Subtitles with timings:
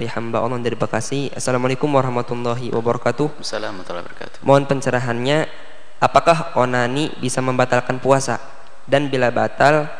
[0.00, 1.28] dari hamba Allah dari Bekasi.
[1.36, 3.36] Assalamualaikum warahmatullahi wabarakatuh.
[3.36, 4.38] Assalamualaikum warahmatullahi wabarakatuh.
[4.48, 5.38] Mohon pencerahannya,
[6.00, 8.40] apakah onani bisa membatalkan puasa?
[8.88, 9.92] Dan bila batal,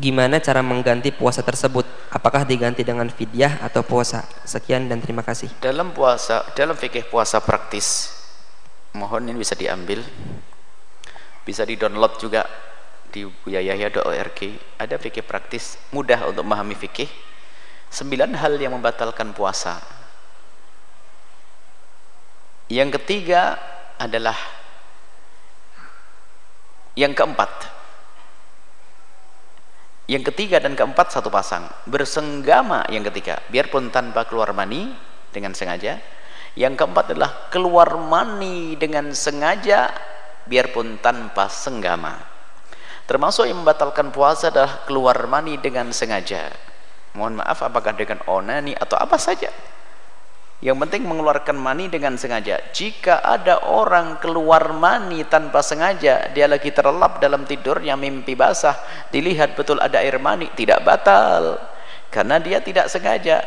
[0.00, 1.84] gimana cara mengganti puasa tersebut?
[2.08, 4.24] Apakah diganti dengan fidyah atau puasa?
[4.48, 5.52] Sekian dan terima kasih.
[5.60, 8.16] Dalam puasa, dalam fikih puasa praktis,
[8.96, 10.00] mohon ini bisa diambil,
[11.44, 12.48] bisa di-download juga
[13.12, 14.40] di buyayahya.org.
[14.80, 17.28] Ada fikih praktis mudah untuk memahami fikih
[17.90, 19.82] Sembilan hal yang membatalkan puasa.
[22.70, 23.58] Yang ketiga
[23.98, 24.38] adalah
[26.94, 27.50] yang keempat.
[30.06, 31.66] Yang ketiga dan keempat satu pasang.
[31.90, 33.42] Bersenggama yang ketiga.
[33.50, 34.94] Biarpun tanpa keluar mani
[35.34, 35.98] dengan sengaja.
[36.54, 39.90] Yang keempat adalah keluar mani dengan sengaja
[40.46, 42.22] biarpun tanpa senggama.
[43.10, 46.69] Termasuk yang membatalkan puasa adalah keluar mani dengan sengaja
[47.14, 49.50] mohon maaf apakah dengan onani atau apa saja.
[50.60, 52.60] Yang penting mengeluarkan mani dengan sengaja.
[52.76, 58.76] Jika ada orang keluar mani tanpa sengaja dia lagi terlelap dalam tidurnya mimpi basah
[59.08, 61.56] dilihat betul ada air mani tidak batal.
[62.12, 63.40] Karena dia tidak sengaja.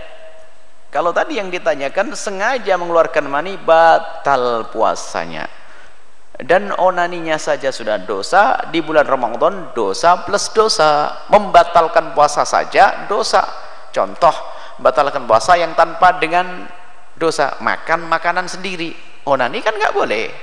[0.89, 5.62] Kalau tadi yang ditanyakan sengaja mengeluarkan mani batal puasanya
[6.41, 11.21] dan onaninya saja sudah dosa di bulan Ramadan dosa plus dosa.
[11.29, 13.45] Membatalkan puasa saja dosa.
[13.93, 14.33] Contoh
[14.81, 16.65] membatalkan puasa yang tanpa dengan
[17.13, 17.61] dosa.
[17.61, 18.97] Makan makanan sendiri.
[19.29, 20.33] Onani kan nggak boleh.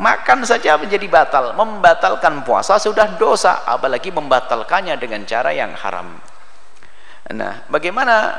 [0.00, 1.52] Makan saja menjadi batal.
[1.52, 6.08] Membatalkan puasa sudah dosa apalagi membatalkannya dengan cara yang haram.
[7.36, 8.32] Nah bagaimana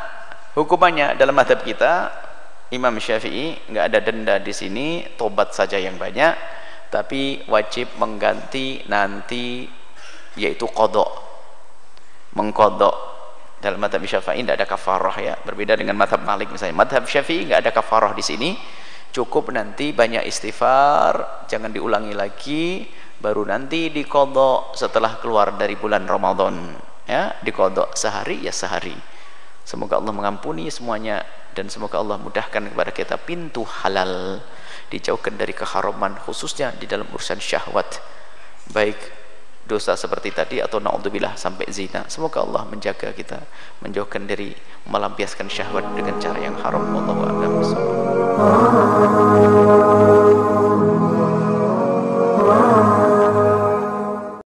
[0.57, 2.25] hukumannya dalam madhab kita?
[2.69, 6.58] Imam Syafi'i nggak ada denda di sini tobat saja yang banyak
[6.89, 9.69] tapi wajib mengganti nanti
[10.37, 11.09] yaitu kodok.
[12.33, 13.17] Mengkodok.
[13.59, 15.33] Dalam madhab syafi'i tidak ada kafarah ya.
[15.45, 16.77] Berbeda dengan madhab malik misalnya.
[16.81, 18.49] Madhab syafi'i nggak ada kafarah di sini.
[19.09, 22.85] Cukup nanti banyak istighfar jangan diulangi lagi
[23.17, 26.77] baru nanti dikodok setelah keluar dari bulan Ramadan.
[27.09, 28.93] Ya dikodok sehari ya sehari.
[29.65, 34.41] Semoga Allah mengampuni semuanya dan semoga Allah mudahkan kepada kita pintu halal
[34.89, 38.01] dijauhkan dari keharaman khususnya di dalam urusan syahwat.
[38.69, 38.97] Baik
[39.69, 42.09] dosa seperti tadi atau naudzubillah sampai zina.
[42.09, 43.45] Semoga Allah menjaga kita
[43.85, 44.57] menjauhkan dari
[44.89, 46.81] melampiaskan syahwat dengan cara yang haram.
[46.89, 47.37] Wallahu a'lam